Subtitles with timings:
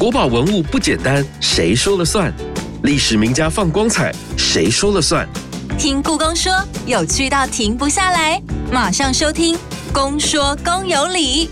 [0.00, 2.32] 国宝文物不简单，谁说了算？
[2.84, 5.28] 历史名家放光彩，谁说了算？
[5.78, 6.50] 听故宫说，
[6.86, 8.40] 有趣到停不下来，
[8.72, 9.54] 马上收听
[9.92, 11.48] 《公说公有理》。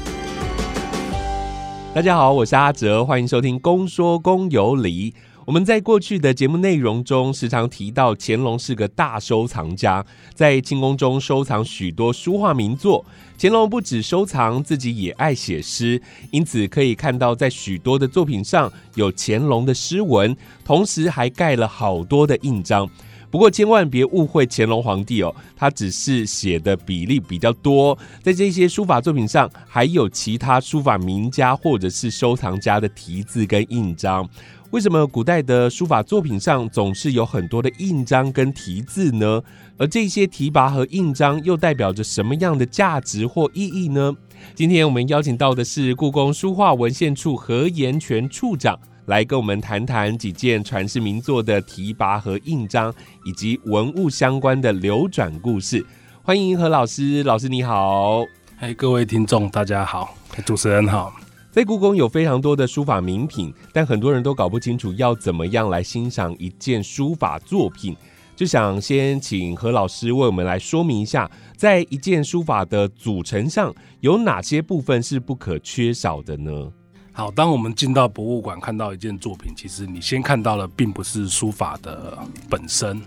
[1.95, 5.13] 大家好，我是阿哲，欢迎收听《公说公有理》。
[5.49, 10.05] 我们在过去的节目内容中，时常提到乾隆是个大收藏家，
[10.35, 13.03] 在清宫中收藏许多书画名作。
[13.39, 22.87] 乾隆不止收藏，自己也爱写诗，因此可以看到在许多的作品上有乾隆的诗文，同时还盖了好多的印章。
[23.31, 34.29] 不过千万别误会乾隆皇帝哦，他只是写的比例比较多，在这些书法作品上，还有其他书法名家或者是收藏家的题字跟印章。
[34.71, 39.43] 为什么古代的书法作品上总是有很多的印章跟题字呢？
[39.79, 44.15] 而这些题跋和印章又代表着什么样的价值或意义呢？
[44.55, 52.93] 今天我们邀请到的是故宫书画文献处何延全处长，来跟我们谈谈几件传世名作的题跋和印章，
[53.25, 55.85] 以及文物相关的流转故事。
[56.23, 58.23] 欢迎何老师，老师你好。
[58.59, 61.11] 嗨，各位听众大家好，主持人好。
[61.59, 67.97] 在故宫有非常多的书法名品，但很多人都搞不清楚要怎么样来欣赏一件书法作品，
[68.37, 76.71] 就想先请何老师为我们来说明一下，在一件书法的组成上有哪些部分是不可缺少的呢？
[77.11, 82.17] 好，当我们进到博物馆看到一件作品，其实你先看到的并不是书法的
[82.49, 83.03] 本身。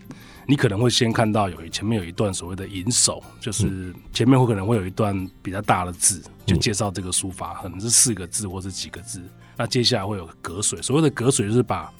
[0.47, 9.21] 你可能会先看到有前面有一段所谓的引手，就是前面会可能会有一段比较大的字，就介绍这个书法，可能是四个字或是几个字。
[9.55, 11.91] 那接下来会有隔水，所谓的隔水就是把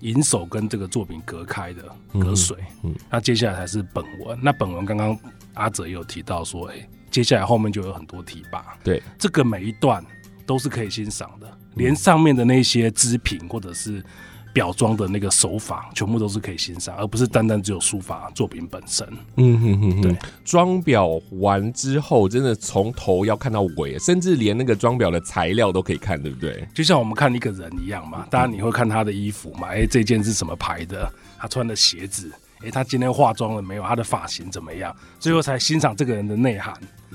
[0.00, 1.82] 引手跟这个作品隔开的
[2.20, 2.56] 隔水。
[2.82, 4.38] 嗯，那接下来才是本文。
[4.42, 5.18] 那本文刚刚
[5.54, 8.62] 阿哲也有提到说，哎，接下来后面就有很多题跋。
[8.84, 10.04] 对，这个每一段
[10.46, 14.04] 都是可以欣赏的，连上面的那些织品或者是。
[14.52, 19.06] 表装的那个手法，全部都是可以欣赏，而不是单单只有书法作品本身。
[19.36, 26.66] 嗯哼哼，对，装裱完之后，真的从头要看到尾，甚至连那个装裱的材料都可以看，对不对？
[26.74, 31.10] 就像我们看一个人一样嘛，当然你会看他的衣服嘛，哎，这件是什么牌的？
[31.38, 32.30] 他穿的鞋子。
[32.62, 33.82] 哎，他今天化妆了没有？
[33.82, 34.94] 他的发型怎么样？
[35.18, 36.74] 最后才欣赏这个人的内涵，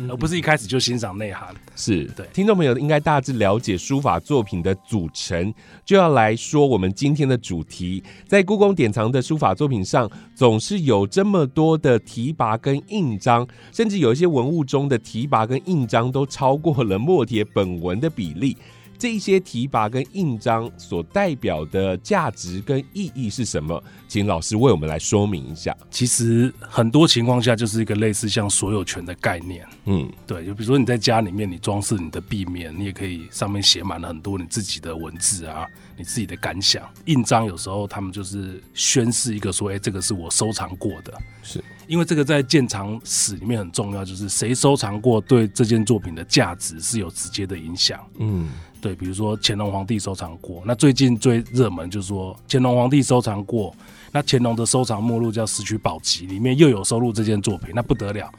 [0.09, 1.53] 而不是一开始就欣赏内涵。
[1.75, 5.53] 是对听众朋友应该大致了解书法作品的组成，
[5.85, 8.03] 就要来说我们今天的主题。
[8.27, 18.57] 在故宫典藏的书法作品上，总是有这么多的题跋跟印章，甚至有一些文物中的题跋跟印章都超过了墨帖本文的比例。
[18.97, 23.81] 这些提拔跟印章所代表的价值跟意义是什么？
[24.07, 25.75] 请老师为我们来说明一下。
[25.91, 29.67] 其实很多情况下就是一个类似像所有权的概念。
[29.85, 35.67] 嗯，对，就比如说你在家里面，你装饰你的壁面，你也可以上面写满了很多你自己的文字啊，
[35.97, 36.87] 你自己的感想。
[37.05, 41.13] 印章有时候他们就是宣示一个说，哎，这个是我收藏过的。
[41.43, 47.99] 是因为这个在鉴藏史里面很重要，就是谁收藏过，对这件作品的价值是有直接的影响。
[48.19, 48.49] 嗯。
[48.85, 53.75] 对，比如说乾隆皇帝收藏过，那最近最热门就是说乾隆皇帝收藏过，
[54.11, 58.31] 那乾隆的收藏目录叫《石渠宝笈》，里面又有收录这件作品，那不得了，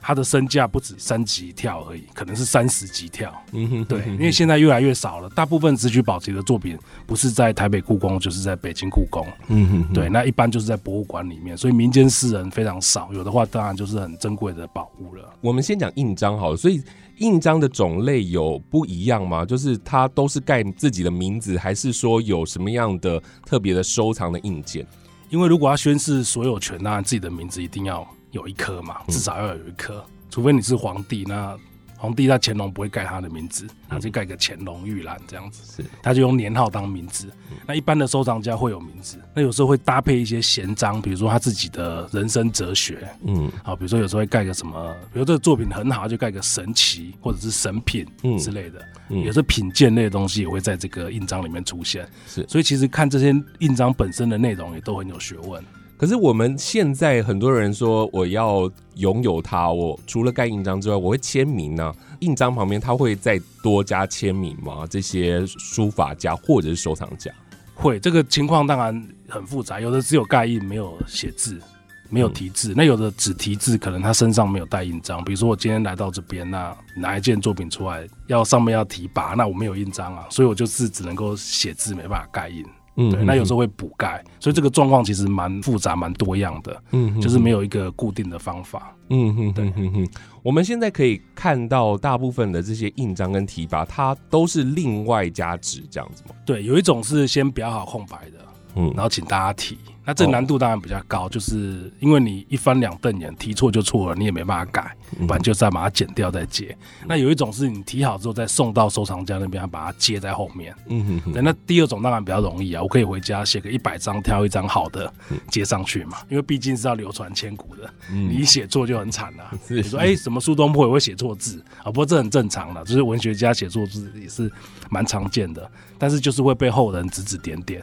[0.00, 3.32] 它的身价不止三级跳而已，可能是三十级跳。
[3.52, 9.26] 嗯哼，对，因为现在越来越少了，大部分《石渠宝级》的作品不是在台北故宫，就是在北京故宫。
[9.48, 15.24] 嗯哼，对，那一般就是在博物馆里面，所以民间私人非常少，有的话当然就是很珍贵的宝物了。
[15.40, 16.82] 我们先讲印章好了，所以。
[17.20, 19.44] 印章的种类有不一样吗？
[19.44, 24.86] 就是它都是盖自己的名字，还是说有什么样的特别的收藏的印件？
[25.28, 31.56] 因为如果要宣示所有权，当然自己的名字一定要有一颗嘛，至少要有一颗，除非你是皇帝那。
[32.02, 35.86] 皇帝他乾隆不会盖他的名字，他就盖个乾隆御览这样子，是。
[36.02, 37.30] 他就用年号当名字。
[37.66, 48.06] 那一般的收藏家会有名字，那有时候会搭配一些闲章，比如说他自己的人生哲学，嗯，好，比如说有时候会盖个什么，比如这个作品很好，就盖个神奇或者是神品
[48.38, 52.08] 之类的，有时候品鉴类的东西也会在这个印章里面出现。
[52.26, 53.26] 是，所以其实看这些
[53.58, 55.62] 印章本身的内容也都很有学问。
[56.00, 61.94] 可是我们现在很多人说我要拥有它，我除了盖印章之外，我会签名呢。
[62.20, 64.86] 印章旁边他会再多加签名吗？
[64.88, 67.30] 这些书法家或者是收藏家
[67.74, 69.78] 会，这个情况当然很复杂。
[69.78, 71.60] 有的只有盖印，没有写字，
[72.08, 72.72] 没有题字。
[72.74, 75.22] 那有的只题字，可能他身上没有带印章。
[75.22, 82.64] 比如说我今天来到这边，那拿一件作品出来，要上面要提拔，那我没有印章啊，所以我就是只能够写字，没办法盖印。
[82.96, 90.08] 嗯，对，那有时候会补钙，所以这个状况其实蛮复杂、蛮多样的，嗯，就是没有一个固定的方法，嗯哼，对，嗯哼。
[90.42, 96.34] 我们现在可以看到大部分的这些印章跟提拔，它都是另外加纸这样子吗？
[96.44, 98.38] 对，有一种是先裱好空白的，
[98.76, 99.78] 嗯，然后请大家提。
[100.04, 106.76] 那这难度当然比较高，就是因为你一翻两瞪眼，提错就错了，你也没办法改，不然就是要把它剪掉再接。
[107.06, 110.74] 那有一种是你提好之后再送到收藏家那边，把它接在后面。
[110.88, 115.12] 嗯哼，那第二种当然比较容易啊，我可以回家写个一百张，挑一张好的
[115.48, 119.50] 接上去嘛，因为毕竟是要流传千古的，你写错就很惨了。
[119.68, 121.84] 你说哎，什么苏东坡也会写错字啊？
[121.84, 124.50] 不过这很正常的，就是文学家写错字也是
[124.88, 127.82] 蛮常见的，但是就是会被后人指指点点。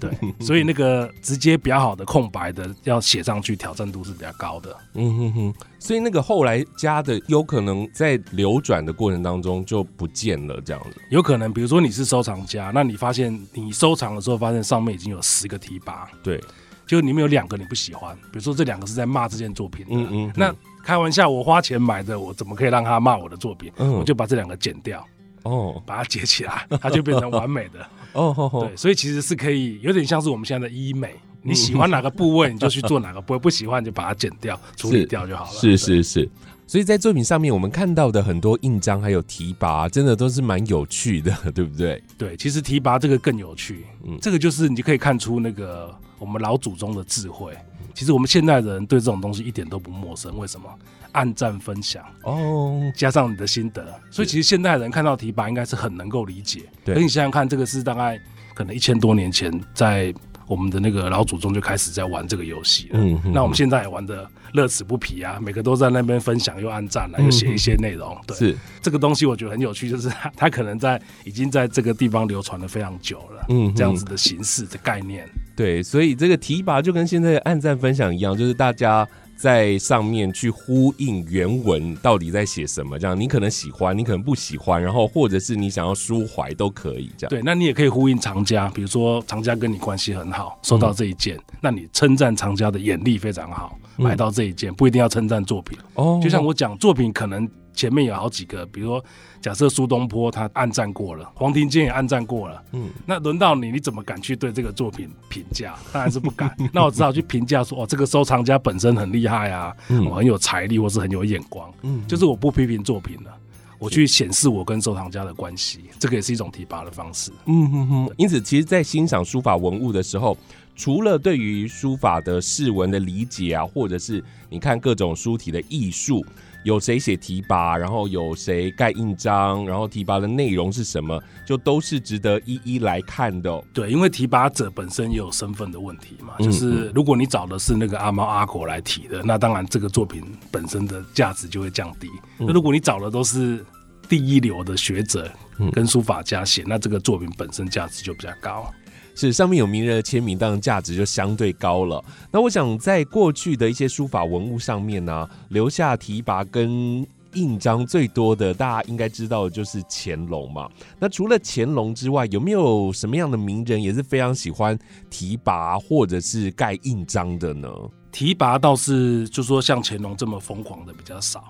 [0.00, 0.10] 对，
[0.40, 1.41] 所以那个直。
[1.42, 4.76] 接比较好的空白的要写上去，挑战度是比较高的。
[4.94, 11.02] 嗯哼哼，所以那个后来加的有可能在流转的过程当中就不见了，这样子。
[11.10, 16.40] 有可能，比如说你是收藏家，那你发现你收藏的时候发现上面已经有十个提拔，对，
[16.86, 19.90] 就里面有两个你不喜欢，比如说这两个是在骂这件作品的。
[19.90, 20.32] 嗯嗯。
[20.36, 20.54] 那
[20.84, 23.72] 开玩笑，我花钱买的，我怎么可以让他骂我的作品？
[23.78, 25.04] 嗯我就把这两个剪掉，
[25.42, 27.84] 哦，把它截起来，它就变成完美的。
[28.14, 31.14] 哦，对，所以其实是可以有点像是我们现在的医美。
[31.42, 35.50] 你喜欢哪个部位，你就去做哪个部位；不喜欢就把它剪掉、处理掉就好了。
[35.50, 36.28] 是是是，
[36.66, 42.02] 所以在作品上面，我们看到的很多印章还有提拔，真的都是蛮有趣的， 对不对？
[42.16, 43.84] 对，其实提拔这个更有趣。
[44.04, 47.52] 嗯，这个就是你就可以看出那个我们老祖宗的智慧。
[47.92, 50.38] 其实我们现代人对这种东西一点都不陌生。
[50.38, 50.66] 为什么？
[51.10, 56.62] 按赞分享哦，加上你的心得，所以其实现代人看到提拔应该是很能够理解。
[56.84, 58.18] 对，你想想看，这个是大概
[58.54, 60.14] 可能一千多年前在。
[60.52, 68.56] 我们的那个老祖宗就开始在玩这个游戏了，嗯，那我们现在也玩的乐此不疲啊，每个都在那边分享又按赞了，又写一些内容，对，是。
[68.82, 75.26] 这个东西我觉得很有趣，就是 它可能在已经在这个地方流传了非常久了，嗯，这样子的形式的概念，
[75.56, 79.08] 对，所以这个提拔就跟现在的按赞分享一样，就是大家。
[79.36, 87.30] 在上面去呼应原文到底在写什么，这样你可能喜欢，你可能不喜欢，然后或者是你想要抒怀都可以这样。
[87.30, 96.20] 对，那你也可以呼应藏家，比如说藏家跟你关系很好，收到这一件，那你称赞藏家的眼力非常好，买到这一件不一定要称赞作品哦。
[96.22, 97.48] 就像我讲作品可能。
[97.74, 99.04] 前面有好几个，比如说，
[99.40, 105.74] 假设苏东坡他暗战过了，黄庭坚也暗战过了，嗯，那轮到你，你怎么敢去对这个作品评价？
[105.90, 106.54] 当然是不敢。
[106.70, 109.74] 那我只好去评价说，哦，这个收藏家本身很厉害啊，
[110.06, 113.34] 我很有财力，或是很有眼光，嗯，就是我不批评作品了，
[113.82, 117.32] 我去显示我跟收藏家的关系，这个也是一种提拔的方式。
[117.46, 118.14] 嗯哼哼。
[118.16, 120.38] 因此，其实，在欣赏书法文物的时候，
[120.76, 126.24] 除了对于书法的释文的理解啊，或者是你看各种书体的艺术。
[126.64, 133.64] 有谁写提拔，然后有谁盖印章，然后提拔的内容是什么，就都是值得一一来看的。
[133.72, 142.08] 对，因为提拔者本身也有身份的问题嘛，就是如果你找的是那个阿猫阿狗来提的，那当然这个作品本身的价值就会降低。
[142.38, 143.64] 那如果你找的都是
[144.08, 145.30] 第一流的学者
[145.72, 148.72] 跟书法家写，那这个作品本身价值就比较高。
[149.14, 152.02] 是上面有名人的签名，当然价值就相对高了。
[152.30, 160.68] 那我想，在过去的一些书法文物上面呢，留下提拔跟印章最多的，大家应该知道的就是乾隆嘛。
[160.98, 164.78] 那除了乾隆之外，有没有什么样的名人也是非常喜欢
[165.08, 167.68] 提拔或者是盖印章的呢？
[168.10, 171.44] 提拔倒是就说像乾隆这么疯狂的比较少。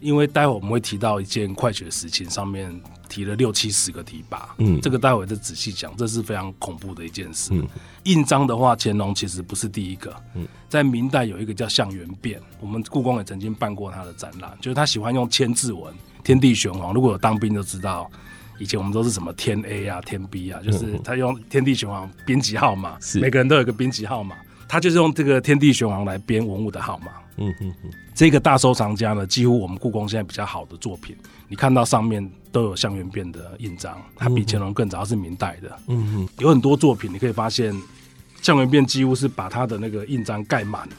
[0.00, 2.68] 因为待会我们会提到一件快雪时晴，上面
[3.12, 7.52] 提了六七十个提拔，嗯，这个待会再仔细讲，这是非常恐怖的一件事。
[8.04, 15.92] 印章的话，乾隆其实不是第一个，嗯，在明代有一个叫向元变，我们故宫也曾经办过他的展览，就是他喜欢用千字文，
[16.24, 16.94] 天地玄黄。
[16.94, 18.10] 如果有当兵就知道，
[18.58, 24.36] 以前我们都是什么天 A 啊、天 B 啊，就是他用天地玄黄编辑号码，是每个人都有一个编辑号码，
[24.66, 27.12] 他就是用这个天地玄黄来编文物的号码。
[27.36, 31.16] 嗯哼哼，这个大收藏家呢，几乎我们故宫现在比较好的作品，
[31.48, 35.76] 你看到上面都有向元变的印章，它比乾隆更早，是明代的。
[35.88, 37.74] 嗯哼，有很多作品你可以发现，
[38.42, 40.96] 向元变几乎是把它的那个印章盖满的。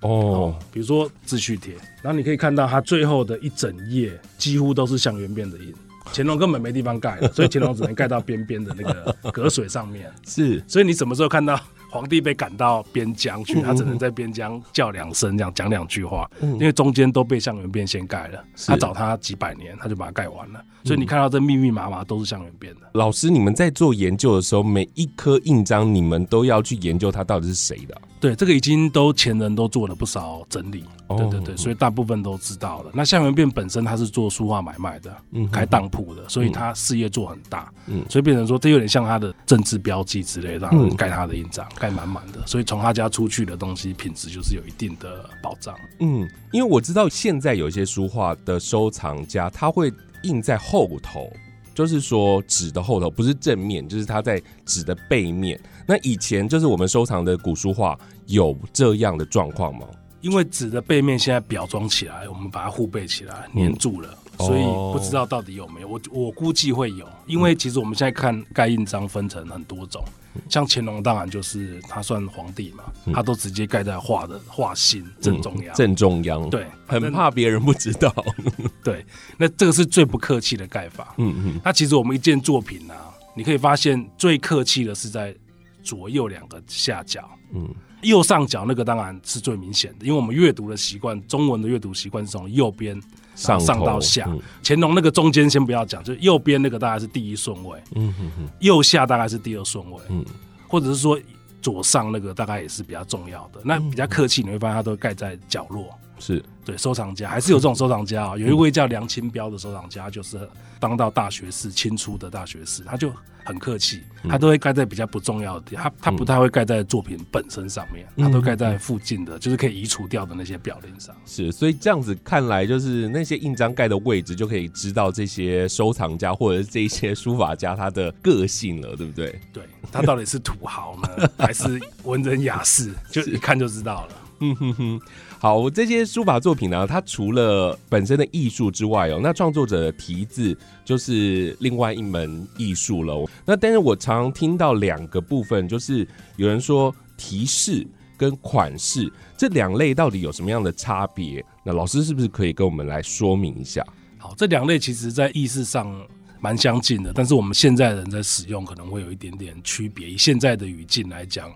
[0.00, 5.72] 哦，比如说自序帖，然后你可以看到它最后的一整页几乎都是向元变的印，
[6.12, 10.10] 乾隆根本没地方盖，所以乾隆只能盖到边边的那个隔水上面。
[10.26, 11.60] 是，所以你什么时候看到？
[11.92, 18.42] 皇帝被赶到边疆去，他只能在边疆叫两声，这样讲两句话，因为中间都被向元变先盖了。
[18.66, 20.64] 他找他几百年，他就把它盖完了。
[20.84, 22.80] 所以你看到这密密麻麻都是向元变的。
[22.94, 28.00] 老师，你们在做研究的时候，每一颗印章你们都要去研究它到底是谁的？
[28.22, 32.92] 对，这个已经都前人都做了不少整理，对对对，所以大部分都知道了。
[32.94, 42.46] 那向元变本身他是做书画买卖的，嗯，开当铺的，所以他事业做很大，嗯，所以变成说这有点像他的政治标记之类，让人盖他的印章，盖满满的。
[42.46, 45.74] 所以从他家出去的东西品质就是有一定的保障。
[45.98, 51.28] 嗯，因为我知道现在有一些书画的收藏家，他会印在后头。
[51.74, 55.60] 就是说纸的后头不是正面，就是它在纸的背面。
[55.86, 59.86] 那以前就是我们收藏的古书画有这样的状况吗？
[60.20, 64.16] 因为纸的背面现在裱装起来，我们把它护背起来，粘住了。
[64.38, 64.62] 所以
[64.92, 70.02] 不知道到底有没有，我我估计会有，因为其实我们现在看盖印章分成很多种，
[70.48, 78.12] 像乾隆当然就是他算皇帝嘛，他都直接盖在画的画心正中央，正中央，对，很怕别人不知道，
[78.82, 79.04] 对，
[79.36, 82.94] 那这个是最不客气的盖法，嗯嗯，那其实我们一件作品呢，
[83.36, 85.34] 你可以发现最客气的是在
[85.82, 87.68] 左右两个下角，嗯。
[88.02, 93.00] 右上角那个当然是最明显的，因为我们阅读的习惯，中文的阅读习惯是从右边
[93.34, 94.28] 上上到下。
[94.62, 100.24] 乾隆那个中间先不要讲，就右边那个大概是第一顺位，嗯哼哼，右下大概是第二顺位，嗯，
[100.68, 101.18] 或者是说
[101.60, 103.60] 左上那个大概也是比较重要的。
[103.64, 105.88] 那比较客气，你会发现它都盖在角落。
[106.18, 108.36] 是对收藏家还是有这种收藏家啊？
[108.36, 110.38] 有一位叫梁清标的收藏家，就是
[110.78, 113.12] 当到大学士清初的大学士，他就
[113.44, 121.14] 很客气，他都会盖在比较不重要的他不太会盖在作品本身上面，他都盖在附近的，就是可以移除掉的那些表链上。
[121.26, 129.40] 是，所以这样子看来，就是那些印章盖的位置，就可以知道这些收藏家或者是这些书法家他的个性了，对不对？
[129.52, 134.14] 对他到底是土豪呢， 还是文人雅士，就一看就知道了。
[134.40, 135.00] 嗯哼哼。
[135.42, 143.28] 好，这些书法作品呢，它除了本身的艺术之外哦，那创作者的题字就是另外一门艺术了。
[143.44, 146.06] 那但是我常听到两个部分，就是
[146.36, 147.84] 有人说题式
[148.16, 151.44] 跟款式这两类到底有什么样的差别？
[151.64, 153.84] 那老师是不是可以跟我们来说明一下？
[154.18, 155.92] 好，这两类其实在意识上
[156.38, 160.08] 蛮相近的，但是我们现在人在使用可能会有一点点区别。
[160.08, 161.50] 以现在的语境来讲，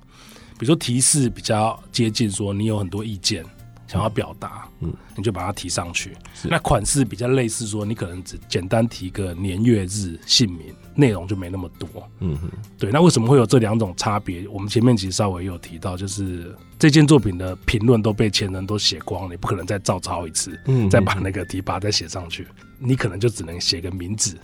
[0.59, 3.45] 比如说提示比较接近，说你有很多意见。
[3.87, 6.17] 想要表达，嗯，你就把它提上去。
[6.45, 11.89] 那款式比较类似，说你可能只简单提个年月日姓名，内容就没那么多。
[12.21, 12.91] 嗯哼，对。
[12.91, 14.47] 那为什么会有这两种差别？
[14.49, 22.47] 我们前面其实稍微有提到，就是这件作品的评论都被前人都写光了，你不可能再照抄一次，嗯，再把那个提拔再写上去，
[22.79, 24.37] 你可能就只能写个名字，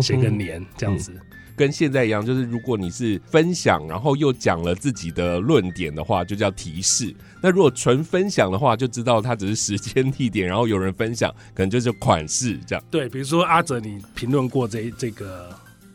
[0.00, 1.12] 写个年这样子。
[1.56, 7.14] 跟现在一样，就是如果你是分享，然后又讲了自己的论点的话，就叫提示。
[7.40, 12.84] 那如果纯分享的话，就知道它只是时间地点，然后有人分享，可能就是款式这样。
[12.90, 15.50] 对，比如说阿哲，你评论过这这个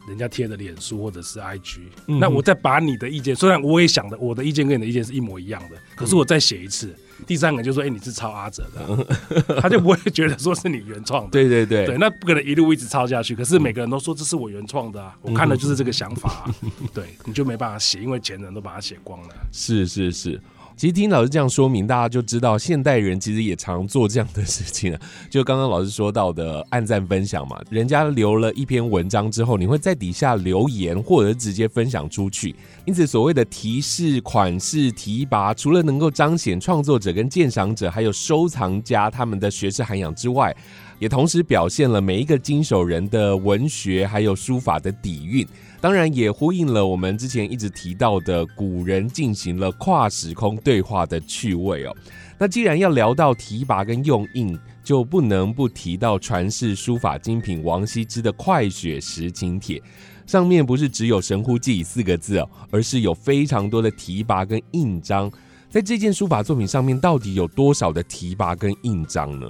[0.10, 6.94] 人家贴的脸书或者是 IG，那我再把你的意见，虽然我也想的，我的意见跟你的意见是一模一样的，可是我再写一次。
[7.28, 11.30] 第三个就说：“哎，你是抄阿哲的， 他就不会觉得说是你原创的。
[11.36, 13.36] ”对对对，对，那不可能一路一直抄下去。
[13.36, 16.50] 可是每个人都说这是我原创的啊，我看的就是这个想法。
[16.94, 19.36] 对，你就没办法写，因为前人都把它写光了。
[19.52, 20.42] 是是是。
[20.80, 25.00] 其实听老师这样说明，大家就知道现代人其实也常做这样的事情了。
[25.30, 32.56] 就刚刚老师说到的，按赞分享嘛，人家留了一篇文章之后，你会在底下留言，或者直接分享出去。
[32.86, 40.56] 因此，所谓的提示、款式、提拔，除了能够彰显创作者跟鉴赏者，还有收藏家他们的学识涵养之外，
[40.98, 45.46] 也同时表现了每一个经手人的文学还有书法的底蕴。
[45.82, 51.96] 当然也呼应了我们之前一直提到的古人进行了跨时空对话的趣味哦。
[52.38, 59.80] 那既然要聊到提拔跟用印，就不能不提到传世书法精品王羲之的《快雪时晴帖》，
[60.26, 65.32] 上面不是只有“神乎技”四个字哦，而是有非常多的提拔跟印章。
[65.70, 69.46] 在这件书法作品上面，到底有多少的提拔跟印章呢？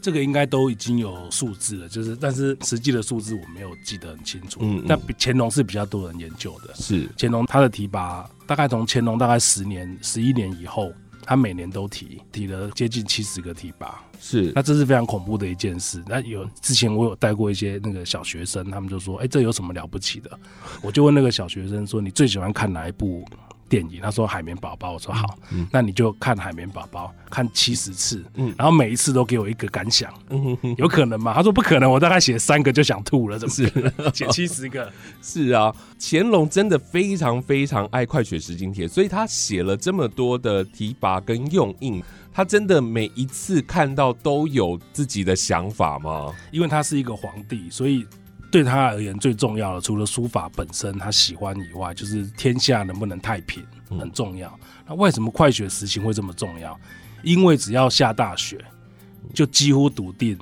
[0.00, 4.60] 这个应该都已经有数字了，就是但是实际的数字我没有记得很清楚。
[4.62, 6.74] 嗯，但乾隆是比较多人研究的。
[6.74, 10.92] 是乾隆他的提拔，大概从乾隆大概十年、十一年以后，
[11.22, 14.02] 他每年都提，提了接近七十个提拔。
[14.18, 16.02] 是，那这是非常恐怖的一件事。
[16.06, 20.30] 那有之前我有带过一些那个小学生，他们就说：“哎，这有什么了不起的？”
[20.82, 23.24] 我就问那个小学生说：“你最喜欢看哪一部？”
[23.70, 30.12] 电影，他说《海绵宝宝》，我说好，嗯那你就看《海绵宝宝》，看七十次，嗯然后每一次都给我一个感想，
[30.76, 31.32] 有可能吗？
[31.32, 34.92] 他说不可能，我大概写三个就想吐了，怎么是写七十个？
[35.22, 46.32] 是啊，乾隆真的非常非常爱《快雪时晴帖》，所以他写了这么多的提拔跟用印，他真的每一次看到都有自己的想法吗？
[46.50, 48.04] 因为他是一个皇帝，所以。
[48.50, 53.64] 对他而言最重要的，除了书法本身他喜欢以外，就是天下能不能太平
[53.98, 54.52] 很重要。
[54.86, 56.76] 那为什么快雪时晴会这么重要？
[57.22, 58.58] 因为只要下大雪，
[59.32, 60.36] 就几乎笃定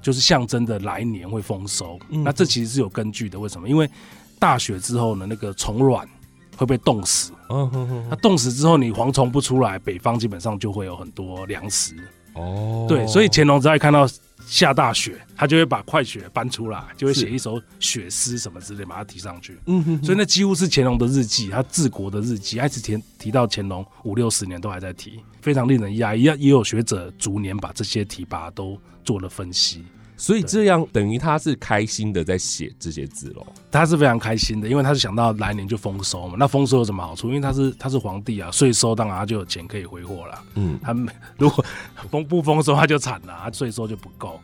[0.00, 1.98] 就是象征的来年会丰收。
[2.08, 3.38] 那这其实是有根据的。
[3.38, 3.68] 为什么？
[3.68, 3.90] 因为
[4.38, 6.08] 大雪之后呢，那个虫卵
[6.56, 7.32] 会被冻死。
[7.50, 8.06] 嗯哼哼。
[8.08, 11.96] 那冻死之后，你蝗虫不出来，北方基本上就会有很多粮食。
[12.34, 12.86] 哦。
[12.88, 14.06] 对，所以乾隆只要看到。
[14.46, 19.58] 下大雪，他就会把快雪搬出来，就会写一首雪诗什么之类，把它提上去。
[19.66, 26.22] 嗯哼，所以那几乎是乾隆的日记，他治国的日记，一直提提到乾隆五六十年都还在提，非常令人讶异。
[26.22, 29.84] 也也有学者逐年把这些提拔都做了分析。
[30.18, 36.34] 所以这样等于他是开心的在写这些字喽，他是非常开心的，因为他是想到来年就丰收嘛。
[36.36, 37.28] 那丰收有什么好处？
[37.28, 40.44] 因为他是他是皇帝啊，税收当然他就有钱可以挥霍了。
[40.56, 40.92] 嗯，他
[41.38, 41.64] 如果
[42.10, 44.40] 丰不丰收他就惨了，他税收就不够。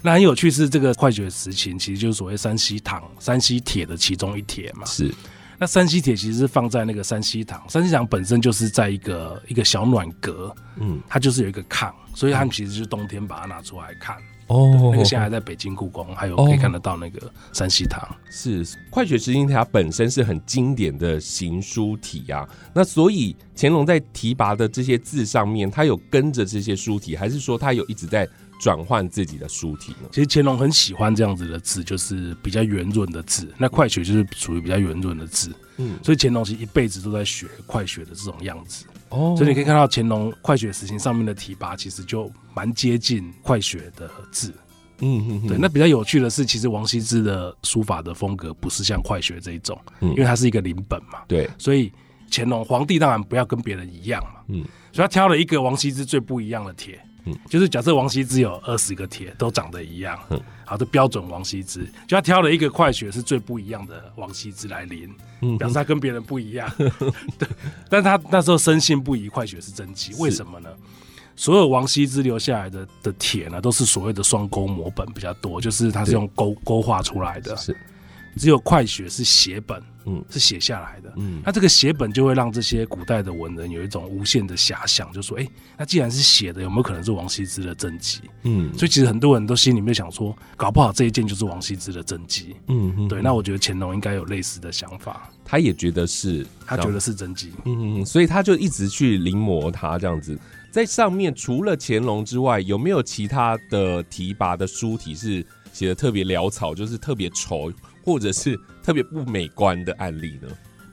[0.00, 4.86] 那很有趣是这个快雪时晴，其实就是所谓山西糖、山西铁的其中一铁嘛。
[4.86, 5.14] 是，
[5.58, 14.16] 那山西铁其实是放在那个山西糖，山西糖本身就是在一个一个小暖阁，嗯，它就是有一个炕，所以他们其实是冬天把它拿出来看。
[14.48, 18.02] 哦，那个现在在北京故宫，还有可以看得到那个山西堂。
[18.30, 28.26] 是快雪时晴帖本身是很经典的行书体啊，那所以乾隆在提拔的这些字上面，他有跟着这些书体，还是说他有一直在
[28.60, 30.08] 转换自己的书体呢？
[30.10, 33.46] 其实乾隆很喜欢这样子的字，就是比较圆润的字。
[33.58, 38.86] 那快雪就是属于比较圆润的字，嗯，所以乾隆其实一辈子都在学快雪的这种样子。
[39.10, 44.52] 哦，所以你可以看到乾隆《快雪时晴》上面的提拔，其实就蛮接近快雪的字。
[45.00, 45.56] 嗯嗯，对。
[45.56, 51.20] 那比较有趣的是，其实王羲之的书法的风格不是像快雪这一种，嗯因为它是一个临本嘛。
[51.28, 51.92] 对，所以
[52.30, 54.40] 乾隆皇帝当然不要跟别人一样嘛。
[54.48, 56.98] 嗯，所以他挑了一个王羲之最不一样的帖。
[57.24, 65.08] 嗯，就是假设王羲之有二十个帖都长得一样，嗯，好的标准王羲之，就他挑了一个快雪是最不一样的王羲之来临。
[65.56, 66.68] 表示他跟别人不一样，
[67.38, 67.48] 对，
[67.88, 70.12] 但他那时候深信不疑，快雪是真迹。
[70.18, 70.68] 为什么呢？
[71.36, 77.56] 所有王羲之留下来的的帖呢，都是所谓的双钩摹本比较多，就是他是用钩钩画出来的。
[77.56, 77.76] 是。
[78.38, 88.20] 只有快雪是写本，嗯，是写下来的，嗯，那这个写本就会让这些古代的文人有一种无限的遐想，就说，哎，那既然是写的，有没有可能是王羲之的真迹？
[88.44, 92.54] 嗯，所以其实很多人都心里面想说，搞不好这一件就是王羲之的真迹。
[92.68, 97.52] 嗯，对，那我觉得乾隆应该有类似的想法，他也觉得是，他觉得是真迹。
[97.64, 100.38] 嗯，所以他就一直去临摹他这样子，
[100.70, 107.72] 在上面除了乾隆之外，有没有其他的提拔的书体是写的特别潦草，就是特别丑？
[108.04, 110.48] 或者是特别不美观的案例呢？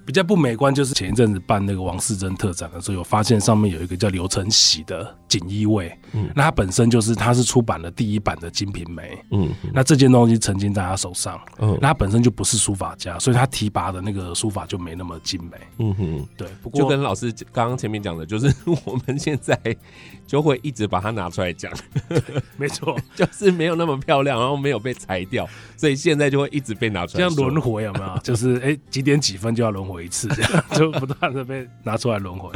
[0.06, 18.54] 比较不美观，就是前一阵子办那个王世贞特展的时候，有发现上面有一个叫刘成喜的锦衣卫，嗯，那他本身就是他是出版了第一版的《金瓶梅》，嗯，那这件东西曾经在他手上，嗯，那他本身就不是书法家，所以他提拔的那个书法就没那么精美，嗯哼，对，不过就跟老师刚刚前面讲的，就是
[18.86, 19.60] 我们现在
[20.26, 21.72] 就会一直把它拿出来讲，
[22.58, 28.18] 没错， 就是没有那么漂亮，然后没有被裁掉，所以现在就会一直被拿出来，这样轮回有没有？
[28.24, 30.06] 就是哎，几点几分就要轮回。
[30.06, 32.50] 一次，这样就不断的被拿出来轮回。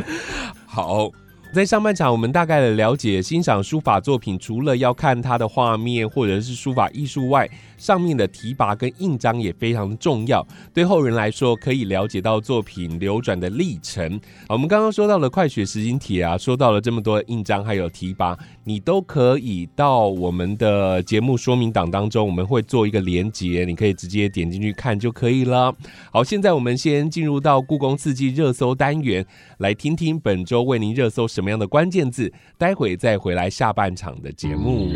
[0.66, 1.12] 好。
[1.52, 7.50] 在上半场，我们大概的了解欣赏书法作品，除了要看它的画面或者是书法艺术外，
[7.80, 10.46] 上面的提拔跟印章也非常重要。
[10.74, 14.20] 对后人来说，可以了解到作品流转的历程。
[14.50, 25.74] 我们刚刚说到了快雪时晴帖啊，说到了这么多印章还有提拔，你都可以到我们的节目说明档当中，我们会做一个连接，你可以直接点进去看就可以了。
[26.12, 29.26] 好，现在我们先进入到故宫四季热搜单元，
[29.60, 31.30] 来听听本周为您热搜。
[31.30, 32.34] 什么样的关键字？
[32.58, 34.90] 待会再回来下半场的节目。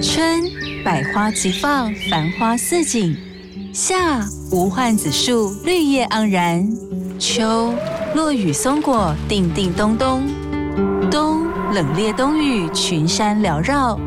[0.00, 0.40] 春，
[0.84, 3.14] 百花齐放，繁花似锦；
[3.72, 6.66] 夏，无患子树，绿叶盎然；
[7.18, 7.72] 秋，
[8.14, 10.22] 落雨松果，叮叮咚咚；
[11.10, 13.98] 冬，冷冽冬雨，群山缭绕。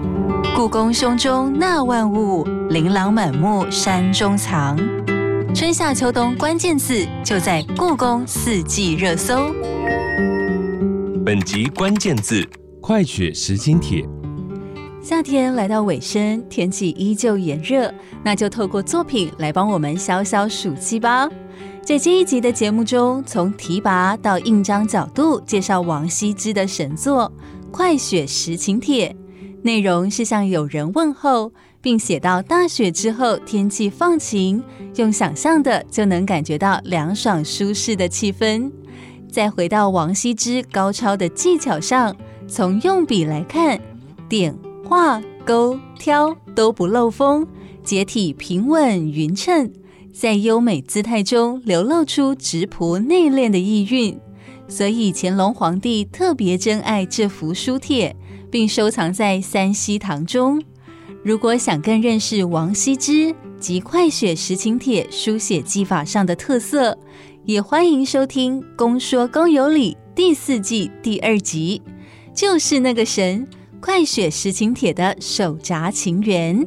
[0.55, 4.77] 故宫胸中纳万物，琳琅满目山中藏。
[5.55, 9.51] 春夏秋冬关键字就在故宫四季热搜。
[11.25, 12.47] 本集关键字：
[12.81, 14.03] 快雪时晴帖。
[15.03, 21.27] 夏天来到尾声，天气依旧炎热，那就透过作品来帮我们消消暑气吧。
[21.81, 27.29] 在这一集的节目中，从提拔到印章角度介绍王羲之的神作
[27.69, 29.09] 《快雪时晴帖》，
[29.61, 34.63] 内容是向友人问候，并写到大雪之后天气放晴，
[34.95, 38.71] 用想象的就能感觉到凉爽舒适的气氛。
[39.29, 42.15] 再回到王羲之高超的技巧上，
[42.47, 43.77] 从用笔来看，
[44.29, 47.47] 点、画、勾、挑都不漏风，
[47.83, 49.71] 结体平稳匀称，
[50.13, 54.19] 在优美姿态中流露出直朴内敛的意蕴，
[54.67, 58.15] 所以乾隆皇帝特别珍爱这幅书帖，
[58.51, 60.61] 并收藏在三希堂中。
[61.23, 66.97] 如果想更认识王羲之及快雪时晴帖书写技法上的特色，
[67.45, 71.81] 也欢迎收听《公说公有理》第四季第二集，
[72.35, 73.47] 就是那个神
[73.85, 76.57] 快雪时晴帖的手札情缘。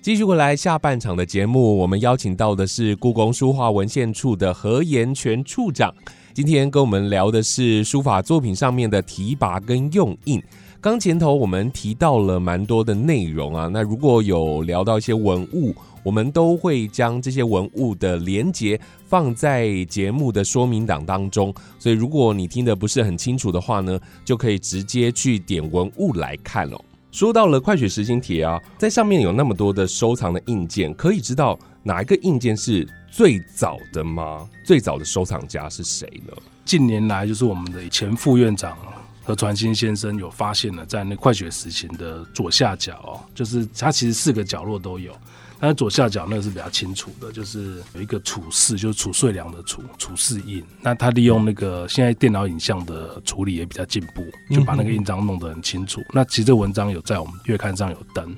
[0.00, 5.92] 继续回来下半场的节目，我们邀请到的是故宫书画文献处的何延全处长，
[6.32, 10.40] 今天跟我们聊的是书法作品上面的提拔跟用印。
[10.80, 15.74] 刚前头我们提到了蛮多的内容啊，那如果有聊到一些文物，
[16.06, 26.80] 我们都会将这些文物的连接放在节目的说明档当中，所以如果你听得不是很清楚的话呢，就可以直接去点文物来看哦。
[27.10, 34.48] 说到了快雪时晴帖啊，在上面有那么多的收藏的印件，可以知道哪一个印件是最早的吗？
[34.64, 36.32] 最早的收藏家是谁呢？
[36.64, 38.78] 近年来就是我们的前副院长。
[39.24, 45.12] 何传新先生有发现了，在那快雪时晴的左下角哦，就是它其实四个角落都有，
[45.58, 50.62] 但是左下角那个是比较清楚的，就是有一个储氏，就是储遂良的储储氏印。
[50.82, 54.22] 那他利用那个现在电脑影像的处理也比较进步，
[54.54, 56.02] 就把那个印章弄得很清楚。
[56.12, 58.36] 那其实这文章有在我们月刊上有登，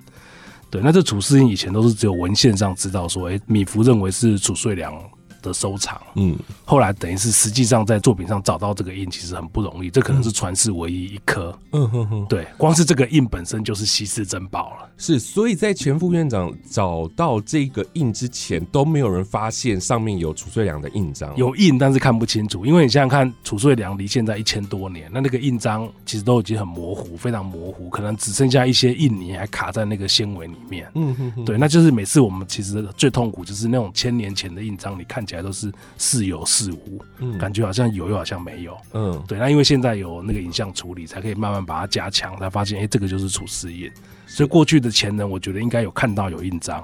[0.70, 4.94] 对，那这储氏印以前都是只有文献上知道说，哎，米芾认为是储税粮。
[5.42, 14.88] 的收藏，嗯，后来等于是实际上在作品上找到这个印，其实很不容易，这可能是传世唯一一颗，嗯哼哼，对，光是这个印本身就是稀世珍宝了。
[14.96, 35.24] 是，所以在前副院长找到这个印之前，都没有人发现上面有褚遂良的印章，有印，但是看不清楚，因为你想想看，褚遂良离现在一千多年，那那个印章其实都已经很模糊，非常模糊，可能只剩下一些印泥还卡在那个纤维里面，嗯哼，对，那就是每次我们其实最痛苦就是那种千年前的印章，你看。
[35.28, 39.38] 起来都是似有似无，嗯，感觉好像有又好像没有，嗯，对。
[39.38, 43.88] 那因为现在有那个影像处理，才可以慢慢把它加强，才发现，哎，这个就是楚师印。
[44.26, 46.82] 所以过去的前人，我觉得应该有看到有印章，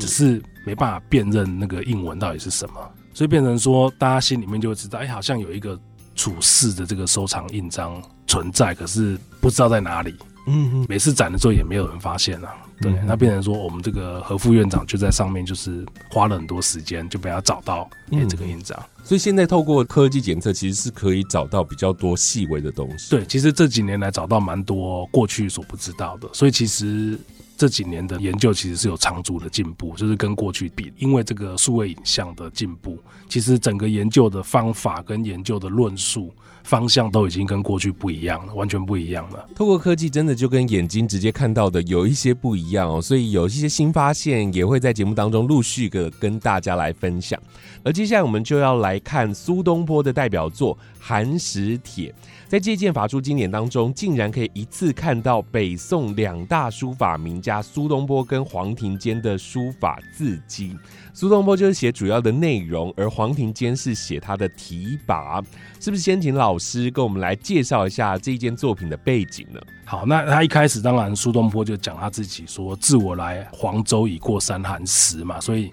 [0.00, 2.74] 只是没办法辨认那个印文到底是什么，
[3.14, 5.78] 所以变成说，大家心里面就会知道，哎，好像有一个
[6.16, 10.14] 楚氏的这个收藏印章存在，可是不知道在哪里。
[10.46, 12.54] 嗯，每次展的时候也没有人发现啊。
[12.80, 17.88] 对，那变成说我们这个何副院长就在上面，就是花了很多时间，就被他找到
[18.28, 18.78] 这个院长。
[19.04, 23.10] 所以现在透过科技检测，其实是可以找到比较多细微的东西。
[23.10, 26.28] 对，其实这几年来找到蛮多过去所不知道的。
[26.32, 27.18] 所以其实
[27.56, 36.32] 这几年的研究其实是有长足的进步，就是跟过去比，因为这个数位影像的进步，其实整个研究的方法跟研究的论述。
[36.64, 39.46] 方向都已经跟过去不一样了，完全不一样了。
[39.54, 47.38] 透过科技，真的就跟眼睛直接看到的有一些不一样哦，所以有一些新发现也会在节目当中陆续的跟大家来分享。
[47.84, 52.10] 而接下来我们就要来看苏东坡的代表作《寒食帖》。
[52.48, 60.76] 在这件法书经典当中，竟然可以一次看到北宋两大书法名家苏东坡跟黄庭坚的书法字迹。
[61.14, 65.40] 苏东坡就是写主要的内容，而黄庭坚是写他的提拔。
[65.80, 69.60] 是不是先请老师跟我们来介绍一下这一件作品的背景呢？
[69.84, 75.70] 好，那他一开始当然苏东坡就讲他自己说：“自我来黄州已过三寒食嘛，所以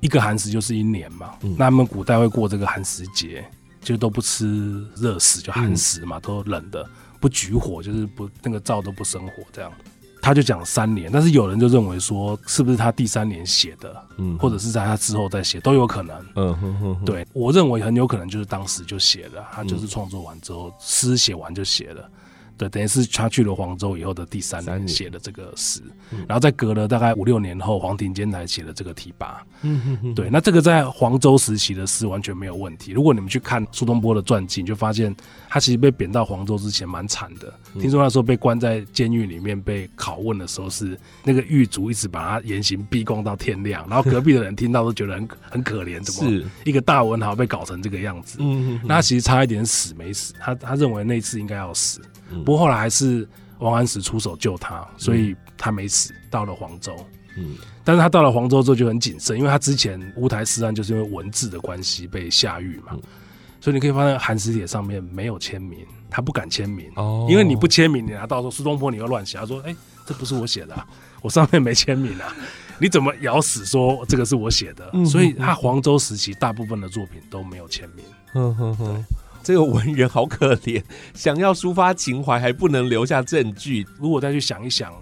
[0.00, 1.34] 一个寒食就是一年嘛。
[1.42, 3.44] 那他们古代会过这个寒食节。”
[3.82, 9.72] 就都不吃热食，就寒食嘛，都冷的，不举火，就是不那个灶都不生火这样。
[10.22, 16.16] 他就讲三年，但是有人就认为说，是不是他第三年写的，嗯，或者是在他之后再写都有可能。
[16.36, 22.08] 嗯哼哼，对我认为很有可能就是当时就写了，他就是创作完之后诗写完就写了。
[22.56, 25.80] 对，等于是他去了黄州以后的第三年写的这个诗，
[26.28, 29.34] 然后再隔了大概五六年后，黄庭坚才写了这个题跋。
[29.62, 32.92] 嗯嗯对，那这个在黄州时期的诗完全没有问题。
[32.92, 35.14] 如果你们去看苏东坡的传记，你就发现
[35.48, 37.52] 他其实被贬到黄州之前蛮惨的。
[37.80, 48.38] 听说那时候被关在监狱里面被拷问的时候，是那个狱卒一直把他严刑逼供到天亮，然后隔壁的人听到都觉得很很可怜，怎么一个大文豪被搞成这个样子？
[48.40, 52.00] 嗯嗯，那他其实差一点死没死，他他认为那次应该要死。
[52.44, 56.94] 不过后来还是王安石出手救他，所以他没死，到了黄州。
[57.36, 62.94] 嗯，但是他到了黄州之后就很谨慎，因为他之前乌台诗案就是因为文字的关系被下狱嘛，
[63.60, 65.78] 所以你可以发现《寒食帖》上面没有签名，
[66.10, 66.90] 他不敢签名。
[66.96, 70.86] 哦，因为你不签名，你拿到时候苏东坡你又乱写，他说：“哎，这不是我写的，
[71.22, 72.36] 我上面没签名啊，
[72.78, 78.04] 你怎么咬死说这个是我写的？”所以他黄州时期大部分的作品都没有签名。
[78.34, 79.04] 嗯哼哼。
[79.42, 80.82] 这个文人好可怜，
[81.14, 83.86] 想要抒发情怀还不能留下证据。
[83.98, 84.92] 如果再去想一想，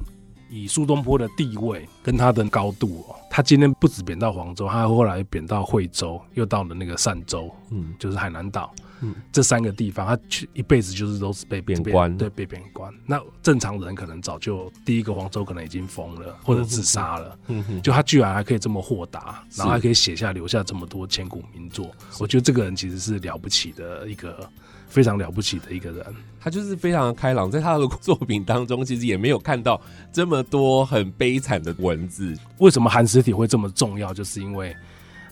[0.48, 12.92] 以苏东坡的地位跟他的高度哦，他今天不止贬到黄州，他后来贬到惠州，又到了那个儋州，嗯，就是海南岛，嗯，这三个地方，他去一辈子就是都是被贬官，对，被贬官。
[13.06, 24.48] 那正常人可能早就第一个黄州可能已经疯了，或者自杀了，嗯哼，就他居然还可以这么豁达，然后还可以写下留下这么多千古名作，我觉得这个人其实是了不起的一个。
[24.90, 26.04] 非常了不起的一个人，
[26.40, 29.80] 他就是非常的开朗，在他的作品当中，其实也没有看到
[30.12, 32.36] 这么多很悲惨的文字。
[32.58, 34.12] 为什么寒食帖会这么重要？
[34.12, 34.76] 就是因为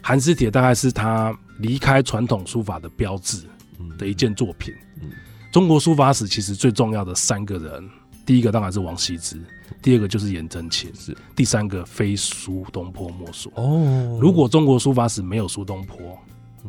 [0.01, 3.43] 寒食帖大概是他离开传统书法的标志
[3.99, 4.75] 的一件作品。
[5.53, 7.89] 中国书法史其实最重要的三个人，
[8.27, 9.41] 第一个当然是王羲之，
[9.83, 13.51] 第二个就是颜真卿，是第三个非苏东坡莫属。
[13.55, 16.19] 哦，如果中国书法史没有苏东坡。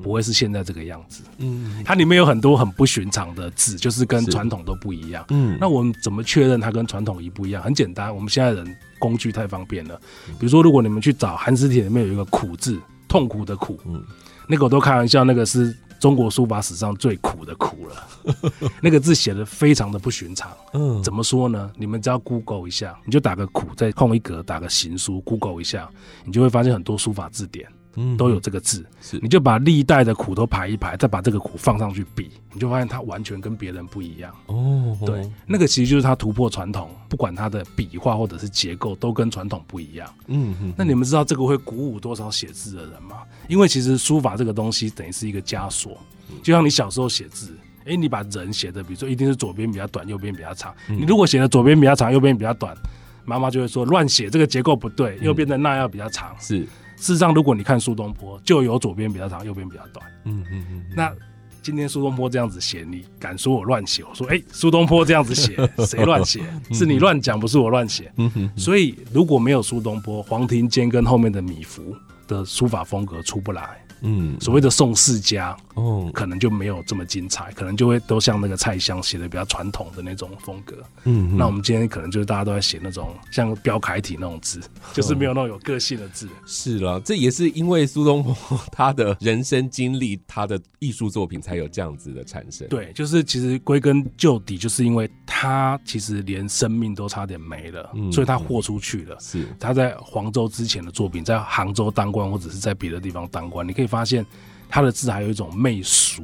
[0.04, 1.24] 不会是现在这个样子。
[1.39, 5.26] 嗯，它里面有很多很不寻常的字，就是跟传统都不一样。
[5.30, 7.62] 嗯，那我们怎么确认它跟传统一不一样？
[7.62, 10.00] 很简单，我们现在人工具太方便了。
[10.39, 14.02] 比如说，如果你们去找《寒食帖》里面有一个“苦”字，痛苦的“苦”，嗯，
[14.48, 18.07] 那个我都开玩笑，那个是中国书法史上最苦的“苦”了。
[18.81, 20.49] 那个字写的非常的不寻常。
[20.73, 21.69] 嗯，怎么说呢？
[21.75, 25.89] 你们只要 Google 一下，你就打个“苦”再空一格，打个“行书 ”，Google 一下，
[26.25, 27.67] 你就会发现很多书法字典。
[28.17, 34.34] 都有这个字，是你就把历代的苦都排一排，再把这个苦放上去比，你就发现它完全跟别人不一样。
[34.45, 40.08] 哦，对，那个其实就是它突破传统，不管它的笔画或者是结构，都跟传统不一样。
[40.28, 43.17] 嗯嗯，那你们知道这个会鼓舞多少写字的人吗？
[43.47, 45.97] 因为其实书法这个东西等于是一个枷锁，
[46.41, 50.73] 就像你小时候写字，哎，你把人写的，比如说一定是左边比较短，右边比较长。
[50.88, 52.73] 你如果写的左边比较长，右边比较短，
[53.25, 56.34] 妈妈就会说乱写，这个结构不对，右边的那要比较长。
[56.39, 56.65] 是。
[56.99, 60.05] 事实上，如果你看苏东坡，就有左边比较长，右边比较短。
[60.25, 60.85] 嗯嗯嗯。
[60.95, 61.12] 那
[61.62, 64.03] 今天苏东坡这样子写，你敢说我乱写？
[64.03, 66.41] 我说，哎，苏东坡这样子写， 谁乱写？
[66.71, 68.12] 是你乱讲，不是我乱写。
[68.17, 68.49] 嗯哼。
[68.57, 71.95] 所以，如果没有苏东坡，黄庭坚跟后面的米芾
[72.27, 73.81] 的书法风格出不来。
[74.01, 80.77] 嗯，所谓的宋世家，哦，可能就没有这么精彩，可能就会都像那个蔡襄写的比较传统的那种风格。
[81.03, 84.62] 嗯，那我们今天可能就是大家都在写那种像标楷体那种字，
[84.93, 86.29] 就是没有那种有个性的字。
[86.45, 92.65] 是了，这也是因为苏东坡 他的人生经历，他的艺术作品才有这样子的产生。
[92.69, 99.17] 对，就是其实归根究底，就是因为他其实连生命都差点没了，所以他豁出去了。
[99.19, 103.88] 是他在黄州之前的作品，在杭州当官或者是在别的地方当官，你可以。
[103.89, 104.25] 发现
[104.69, 106.23] 他的字还有一种媚俗，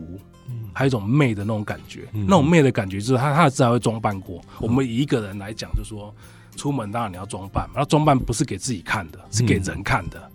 [0.72, 2.08] 还有一种媚的那种感觉。
[2.14, 4.42] 那种媚的感觉就是他他的字还会装扮过。
[4.60, 6.14] 我们以一个人来讲，就说
[6.56, 10.32] 出门当然你要装扮，那装扮不是给自己看的，是给人看的。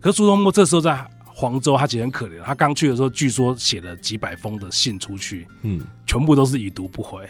[0.00, 2.40] 可是苏东坡这时候在黄州，他其实很可怜。
[2.42, 7.28] 他刚去的时候，据说写了几百封的信出去，嗯，全部都是已读不回。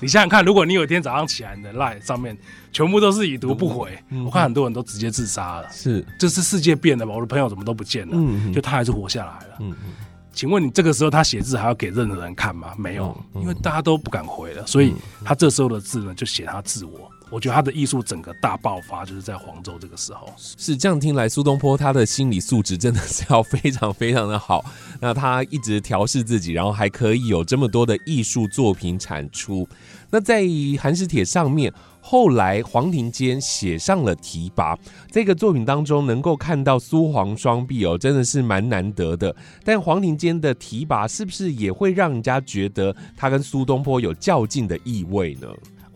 [0.00, 2.36] 你想想看，如果你有一天早上起来，你的 line 上面
[2.72, 5.68] 全部都是已读不回，我看很多人都直接自杀了。
[5.70, 7.14] 是，这是世界变了嘛？
[7.14, 8.12] 我的朋友怎么都不见了？
[8.14, 9.56] 嗯就他还是活下来了。
[9.60, 9.92] 嗯嗯，
[10.32, 12.72] 请问你这个时候他写字还要给任何人看吗？
[12.78, 17.10] 没有，因为大家都不敢回了，所以他这时候的字呢，就写他自我。
[17.30, 20.32] 我觉得他的艺术整个大爆发就是在黄州这个时候。
[20.36, 24.64] 是这样听来，苏东坡他的心理素质真的是要非常非常的好。
[25.00, 29.68] 那他一直调试自己，然后还可以有这么多的艺术作品产出。
[30.10, 30.42] 那在
[30.80, 34.74] 《寒食帖》上面，后来黄庭坚写上了题跋，
[35.12, 39.34] 这个作品当中能够看到苏黄双璧哦，真的是蛮难得的。
[39.62, 45.46] 但黄庭坚的题跋是不是也会让人家觉得他跟苏东坡有较劲的意味呢？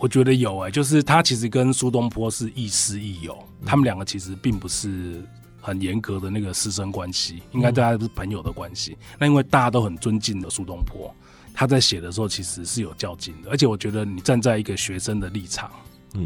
[0.02, 5.24] 我觉得有哎，就是他其实跟苏东坡是亦师亦友，他们两个其实并不是
[5.60, 8.98] 很严格的那个师生关系，应该大家都是朋友的关系。
[9.16, 11.14] 那因为大家都很尊敬的苏东坡，
[11.54, 13.50] 他在写的时候其实是有较劲的。
[13.50, 15.70] 而且我觉得你站在一个学生的立场，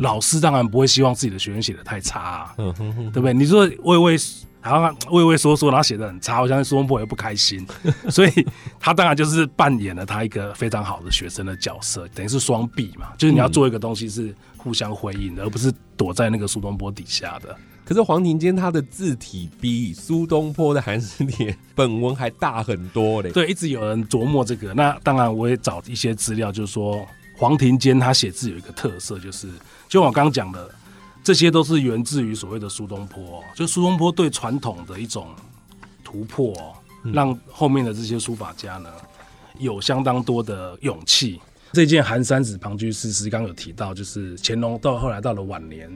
[0.01, 2.73] 老师当然不会希望自己的学生写的太差啊，对
[3.13, 3.35] 不对？
[3.35, 4.17] 你说魏魏。
[4.71, 7.67] 然后畏畏缩缩，然后写的很差，我相信苏东坡也不开心，
[8.11, 8.47] 所以
[8.81, 17.57] 他当然就是扮演了他一个非常好的学生的角色，等于是双臂嘛，就是你要做一个东西是互相回应的，而不是躲在那个苏东坡底下的。
[17.85, 23.31] 可是黄庭坚他的字体比苏东坡的《寒食帖》本文还大很多嘞。
[23.31, 24.75] 对，一直有人琢磨这个。
[24.75, 29.49] 那当然我也找一些资料，就是说黄庭坚他写字有一个特色，就是
[29.89, 30.69] 就我刚刚讲的。
[31.27, 35.27] 这些都是源自于所谓的苏东坡，就苏东坡对传统的一种
[36.05, 36.55] 突破，
[37.13, 38.89] 让后面的这些书法家呢
[39.59, 41.41] 有相当多的勇气。
[41.73, 45.91] 这件《寒山子》庞居诗诗刚有提到，就是乾隆到后来到了晚年，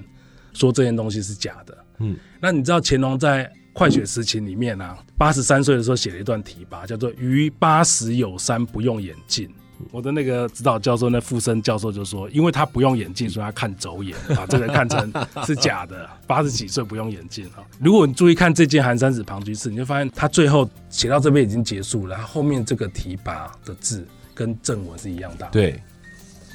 [0.53, 1.79] 说这件东西是假的。
[1.99, 9.49] 嗯，那你知道乾隆在《快雪时晴》里面啊，八十三岁的时候写了一段题跋，叫做“于八十有三不用眼镜”。
[9.90, 15.12] 我的那个指导教授，那附身教授就说，因为他不用眼镜，所以他看走眼，把这个看成
[15.47, 16.09] 是假的。
[16.27, 17.64] 八十几岁不用眼镜啊！
[17.81, 25.49] 如果你注意看这件寒山子旁居士，你就发现他最后写到这边已经结束了，他后面这个提拔的字跟正文是一样大。
[25.49, 25.83] 对，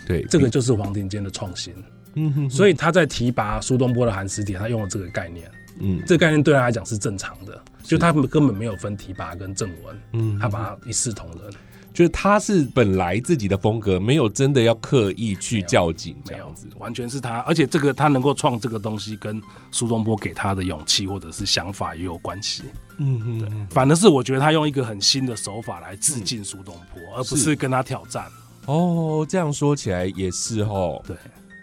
[0.08, 1.74] 对，这个就是黄庭坚的创新。
[2.14, 5.52] 嗯哼，所以他在提拔苏东坡的寒食帖，他用了这个概念。
[5.80, 10.02] 嗯，这个概念对他来讲是正常的，就他们根本没有分提拔跟正文。
[10.14, 11.54] 嗯，他把它一视同仁。
[11.95, 17.39] 就是他是本来自己的风格，没有真的要刻意去较劲，这样子，完全是他。
[17.47, 22.63] 而且这个他能够创这个东西，跟苏东坡给他的勇气或者是想法也有关系。
[22.97, 23.49] 嗯嗯，对。
[23.69, 28.25] 反而是我觉得他用一个很新的手法来致敬苏东坡，而不是跟他挑战。
[28.65, 31.01] 哦，这样说起来也是哦。
[31.08, 31.15] 对。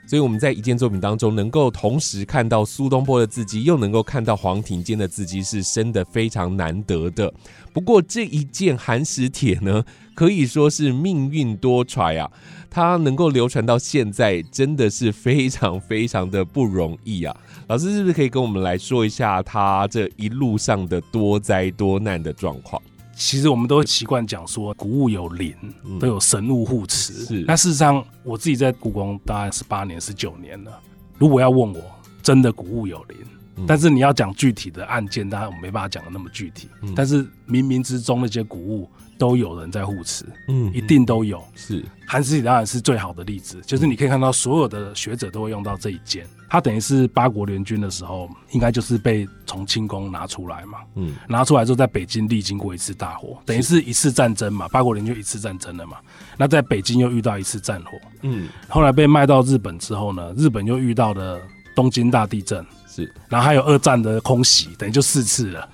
[0.04, 7.32] 所以我们在一件作品当中，能够同时看到苏东坡的字迹，又能够看到黄庭坚的字迹，是真的非常难得的。
[7.72, 9.82] 不过这一件寒食帖呢，
[10.14, 12.31] 可以说是命运多舛啊！
[12.68, 17.37] 它能够流传到现在，真的是非常非常的不容易啊！
[17.68, 22.81] 老师是不是可以跟我们来说一下他这一路上的多灾多难的状况？
[23.14, 25.55] 其实我们都习惯讲说，古物有灵，
[26.01, 27.12] 都有神物护持。
[27.27, 30.81] 是，那事实上，我自己在故宫大概十八年、十九年了。
[31.18, 31.81] 如果要问我，
[32.22, 36.68] 真的古物有灵，但是你要讲具体的案件，当然我没办法讲的那么具体。
[36.96, 38.88] 但是冥冥之中那些古物。
[39.22, 41.40] 都有人在护持，嗯，一定都有。
[41.54, 46.26] 是韩世体当然是最好的例子，就是你可以看到所有的学者都会用到这一件。
[46.50, 55.98] 它等于是八国联军的时候，应该就是被从清宫拿出来嘛，嗯，拿出来之后在北京历经过一次大火，等于是一次战争嘛，八国联军一次战争了嘛。
[56.37, 61.40] 那在北京又遇到一次战火，嗯，后来被卖到日本之后呢，日本又遇到了
[61.76, 65.68] 东京大地震，是，然后还有二战的空袭，等于就四次了，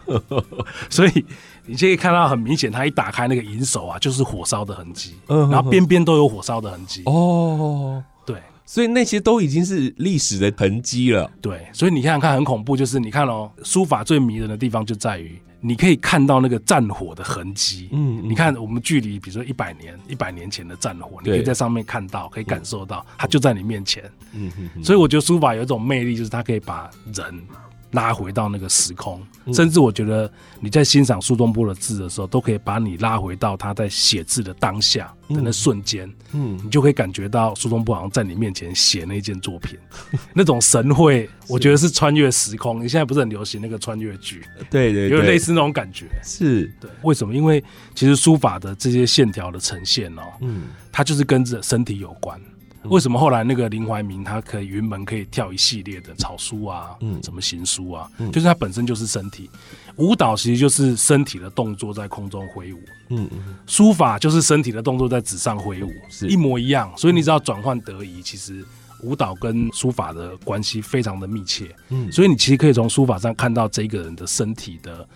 [0.90, 1.24] 所以。
[1.68, 7.02] 你就可以看到很明显，它一打开那个银手啊，就是火烧的痕迹，然后边边都有火烧的痕迹。
[7.04, 11.30] 哦，对，所以那些都已经是历史的痕迹了。
[11.42, 17.88] 对，所以你看看很恐怖，就是你看哦，书法最迷人的地方就在于你可以看到那个战火的痕迹。
[17.92, 24.02] 嗯，你看我们距离，比如说一百年、一百年前的战火，你可以在上面看到，可以感受到，它就在你面前。
[24.32, 27.24] 嗯嗯，所以我觉得书法有一种魅力，就是它可以把人。
[27.92, 29.22] 拉回到那个时空，
[29.52, 39.78] 甚至我觉得你在欣赏苏东坡的字的时候，都可以把你拉回到他在写字的当下的那瞬间，嗯，你就可以感觉到苏东坡好像在你面前写那件作品，
[40.34, 42.84] 那种神会，我觉得是穿越时空。
[42.84, 44.44] 你现在不是很流行那个穿越剧？
[44.70, 46.06] 对对，有类似那种感觉。
[46.22, 47.34] 是对，为什么？
[47.34, 47.62] 因为
[47.94, 52.38] 其实书法的这些线条的呈现哦，嗯，它就是跟着身体有关。
[52.84, 59.50] 为什么后来那个林怀民他可以云门可以跳一系列的草书啊，嗯，什么行书啊，就是他本身就是身体
[59.96, 66.28] 舞蹈，其实就是身体的动作在空中挥舞，嗯嗯，书法就是身体的动作在纸上挥舞，是。
[66.28, 66.92] 一模一样。
[66.96, 68.64] 所以你知道转换得宜，其实
[69.02, 75.06] 舞蹈跟书法的关系非常的密切，嗯，所以你其实可以从书法上看到这个人的身体的。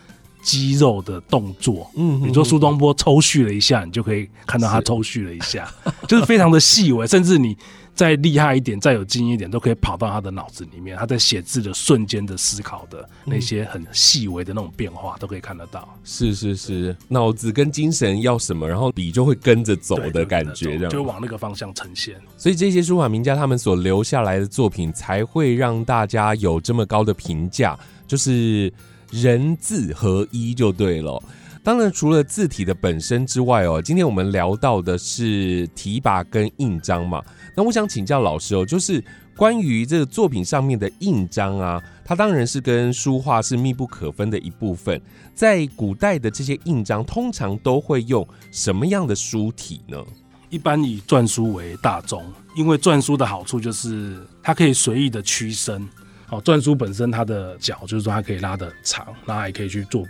[0.43, 5.73] 肌肉的动作，嗯，你说苏东坡抽蓄了一下，你就可以看到他抽蓄了一下，
[6.09, 7.57] 就是非常的细微，甚至你
[7.95, 10.97] 再厉害一点、再有经验一点，都可以跑到他的脑子里面。
[10.97, 15.89] 他在写字的瞬间的思考的那些很细微的那种变化，都可以看得到。
[16.03, 22.17] 是是是，脑子跟精神要什么，然后笔就会跟着走的感觉，这样就往那个方向呈现。
[22.37, 27.79] 所以这些书法名家他们所留下来的作品，才会让大家有这么高的评价，
[28.09, 28.73] 就是。
[29.13, 31.23] 人字合一就对了。
[31.63, 37.23] 当然，除了字体的本身之外哦，今天我们聊到的是题跋跟印章嘛。
[37.55, 39.05] 那我想请教老师哦，就是
[39.37, 45.01] 关于这个作品上面的印章啊，它当然是跟书画是密不可分的一部分。
[45.35, 50.03] 在古代的这些印章，通常都会用什么样的书体呢？
[50.51, 52.25] 一般以篆书为大宗，
[52.57, 55.89] 因为篆书的好处就是它可以随意的屈伸。
[56.33, 60.03] 哦，篆书本身它的角就是说它可以拉得长，那还可以去做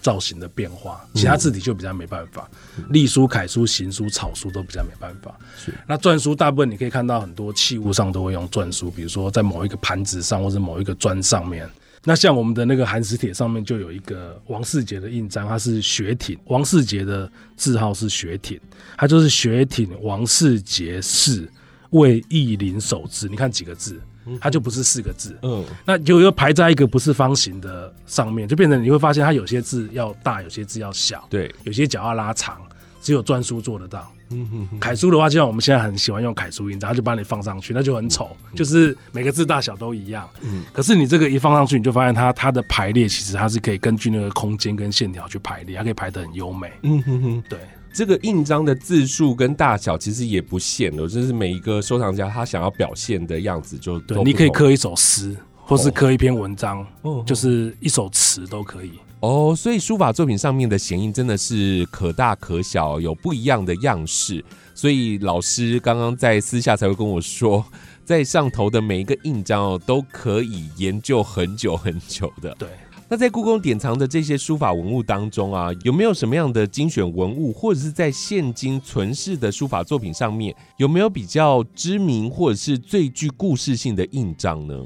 [0.00, 1.06] 造型的变化。
[1.14, 2.50] 其他字体就比较没办法，
[2.90, 5.38] 隶书、楷书、行书、草书都比较没办法。
[5.86, 11.68] 那篆书大部分你可以看到很多器物上都会用篆书，比如说在某一个盘子上或者某一个砖上面。
[12.04, 18.58] 那像我们的那个寒食帖上面就有一个王世杰的印章，它是雪挺，王世杰的字号是雪挺，
[18.96, 21.48] 他就是雪挺王世杰氏
[21.90, 23.28] 为义林守字。
[23.28, 24.00] 你看几个字？
[24.40, 32.60] 它就不是四个字，嗯，那就又排在一个不是方形的上面，就变成你会发现它有些字要大，有些字要小，对，有些角要拉长，
[33.00, 34.12] 只有篆书做得到。
[34.30, 40.28] 嗯哼，楷书的话，就像我们现在很喜欢用楷书印，然后就把你放上去，那就很丑，就是每个字大小都一样。
[40.42, 46.70] 嗯，可是你这个一放上去，你就发现它它的排列其实它是可以根据那个空间跟线条去排列，它可以排得很优美。
[46.82, 47.58] 嗯哼哼，对。
[47.98, 56.86] 这个印章的字数跟大小其实也不限的，就是每一个收藏家他想要表现的样子就对，你可以刻一首诗，或是刻一篇文章，
[57.26, 58.92] 就是一首词都可以。
[59.18, 64.44] 哦，所以书法作品上面的显印真的是可大可小，有不一样的样式。
[64.76, 67.64] 所以老师刚刚在私下才会跟我说，
[68.04, 72.54] 在上头的每一个印章哦，都可以研究很久很久的。
[72.60, 72.68] 对。
[73.10, 84.78] 那在故宫典藏的这些书法文物当中啊，有没有什么样的精选文物，或者是在现今存世的书法作品上面，有没有比较知名或者是最具故事性的印章呢？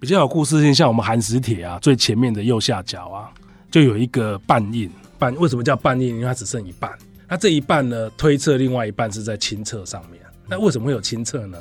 [0.00, 3.30] 比较有故事性，像我们寒食帖啊，最前面的右下角啊，
[3.70, 4.90] 就有一个半印。
[5.16, 6.08] 半为什么叫半印？
[6.08, 6.90] 因为它只剩一半。
[7.28, 10.20] 那这一半呢，推测另外一半是在亲册上面。
[10.48, 11.56] 那为什么会有亲册呢？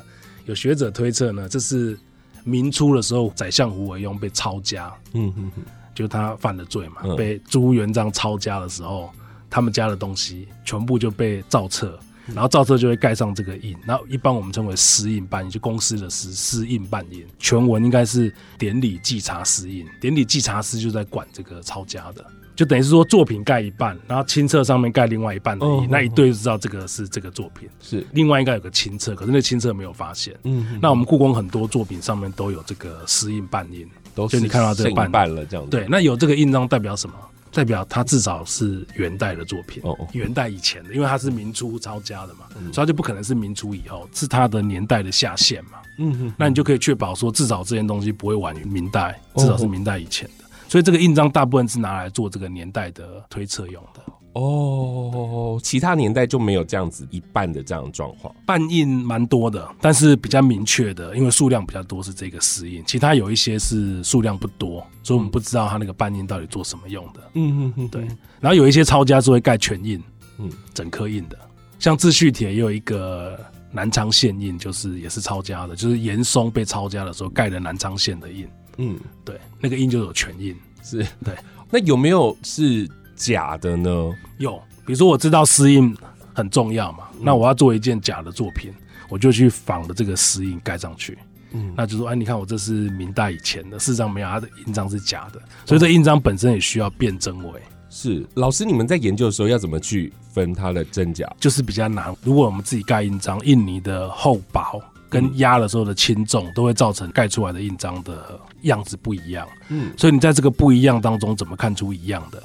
[0.46, 1.96] 有学者推测呢，这是
[2.44, 4.92] 明初的时候，宰相胡惟庸被抄家。
[5.14, 5.62] 嗯哼哼。
[5.98, 9.10] 就他犯了罪嘛，被朱元璋抄家的时候，
[9.50, 22.24] 他们家的东西全部就被造册，然后造册就会盖上这个印，然后一般我们称为私印半印，就公司的私私印半印，全文应该是典礼稽查私印，典礼稽查司就在管这个抄家的，
[22.56, 28.06] 就等于是说作品盖一半，然后亲册上面盖另外一半的印，那一对就知道这个是这个作品，是。
[28.12, 33.90] 另外应该有个亲册，可是那亲册没有发现，嗯，那我们故宫很多作品上面都有这个私印半印。
[34.26, 37.16] 就你看到这个半了这样子，对，那有这个印章代表什么？
[37.52, 45.72] 代表它至少是元代的作品，哦元代以前的，因为它是明初抄家的嘛，所以它就不可能是明初以后，是它的年代的下限嘛。
[45.98, 50.46] 嗯哼，那你就可以确保说，至少这件东西不会晚于明代，至少是明代以前的。
[50.70, 54.02] 所以这个印章大部分是拿来做这个年代的推测用的。
[54.40, 67.20] 哦，其他年代就没有这样子一半的这样状况，半印蛮多的，但是比较明确的，因为数量比较多是这个私印，其他有一些是数量不多，所以我们不知道它那个半印到底做什么用的。
[67.34, 68.02] 嗯嗯嗯，对。
[68.40, 70.00] 然后有一些抄家是会盖全印，
[70.38, 71.40] 嗯，整颗印的，
[71.80, 73.40] 像秩序帖也有一个
[73.72, 78.48] 南昌县印，就是也是抄家的，就是严嵩被抄家的时候盖的南昌县的印。
[78.78, 81.34] 嗯，对，那个印就有全印，是对。
[81.72, 82.88] 那有没有是？
[83.18, 83.90] 假的呢？
[84.38, 84.56] 有，
[84.86, 85.94] 比如说我知道私印
[86.34, 88.72] 很重要嘛，那我要做一件假的作品，
[89.10, 91.18] 我就去仿的这个私印盖上去。
[91.52, 97.62] 嗯，那就说，哎，你看我这是明代以前的，事实上没有，它的印章是假的，所以这印章本身也需要辨真伪。
[97.90, 101.26] 是，老师，你们在研究的时候要怎么去分它的真假？
[101.40, 102.14] 就是比较难。
[102.22, 109.48] 如果我们自己盖印章，印泥的厚薄跟压的时候的轻重，都会造成盖出来的印章的样子不一样。
[109.70, 112.44] 嗯，所以你在这个不一样当中，怎么看出一样的？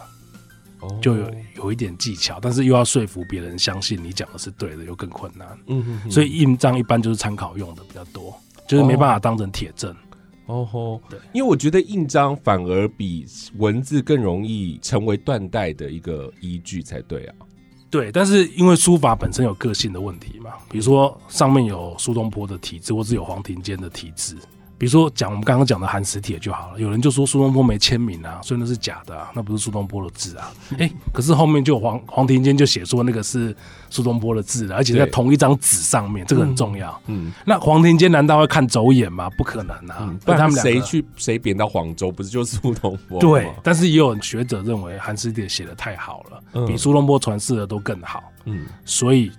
[1.01, 5.49] 就有有一点技巧，但是又要说服别人相信你讲的是对的，又更困难。
[5.67, 8.35] 嗯，所以印章一般就是参考用的比较多，
[8.67, 9.95] 就是没办法当成铁证。
[10.47, 13.25] 哦吼，对，因为我觉得印章反而比
[13.59, 17.35] 文字更容易成为断代的一个依据才对啊。
[17.89, 24.37] 对，但是因为书法本身有个性的问题嘛，比如说上面有苏东坡的题字，或是有黄庭坚的题字。
[24.83, 30.53] 比如说讲我们刚刚讲的寒食帖就好了，有人就说苏东坡没签名啊，所以那是假的啊，那不是苏东坡的字啊。
[30.77, 33.57] 哎，可是后面就黄黄庭坚就写说那个是
[33.91, 37.01] 苏东坡的字而且在同一张纸上面，这个很重要。
[37.07, 39.31] 嗯，那黄庭坚难道会看走眼吗？
[39.39, 40.13] 不可能啊！
[40.27, 43.21] 那他们谁去谁贬到黄州，不是就是苏东坡？
[43.21, 48.25] 对，但是也有学者认为寒食帖写的太好了，比苏东坡传世的都更好。
[48.47, 49.31] 嗯，所以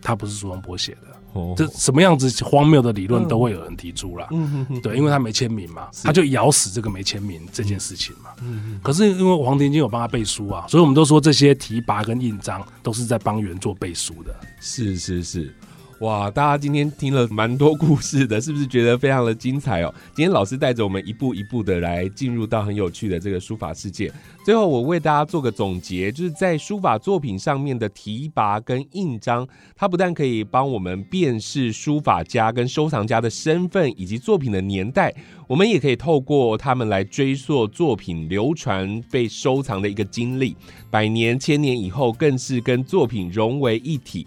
[0.00, 1.15] 他不是苏东坡写的。
[1.56, 4.26] 这什么样子荒谬的理论都会有人提出啦。
[4.30, 8.30] 嗯嗯对，因为他没签名嘛，他就咬死这个没签名这件事情嘛。
[8.42, 14.34] 嗯嗯，可是因为黄庭坚有帮他背书啊，所以我们都说这些提拔跟印章都是在帮原作背书的。
[14.60, 15.54] 是是是。
[16.00, 19.94] 哇，大家今天听了蛮多故事的，是不是觉得非常的精彩哦？
[20.14, 24.12] 今天老师带着我们一步一步的来进入到很有趣的这个书法世界。
[24.44, 35.14] 最后，我为大家做个总结，就是在书法作品上面的提拔跟印章，它不但可以帮我们辨识书法家跟收藏家的身份以及作品的年代，
[35.48, 40.54] 我们也可以透过他们来追溯作品流传被收藏的一个经历，
[40.90, 44.26] 百年千年以后，更是跟作品融为一体。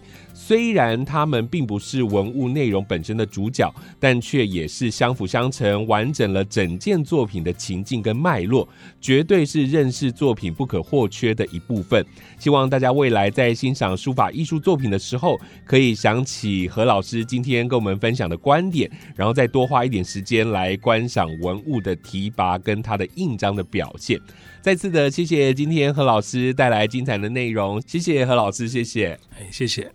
[0.50, 8.68] 虽然他们并不是文物内容本身的主角，但却也是相辅相成，完整了整件作品的情境跟脉络，
[9.00, 12.04] 绝对是认识作品不可或缺的一部分。
[12.36, 24.18] 希望大家未来在欣赏书法艺术作品的时候，可以想起何老师今天跟我们分享的观点，然后再多花一点时间来观赏文物的提拔跟它的印章的表现。
[24.60, 29.88] 再次的谢谢今天何老师带来精彩的内容，谢谢何老师，谢谢，哎，谢谢。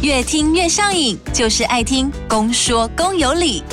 [0.00, 3.64] 越听越上瘾，就是爱听公说公有理。